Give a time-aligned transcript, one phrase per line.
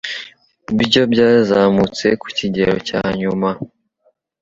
[0.81, 3.49] byo byazamutse ku kigero cyanyuma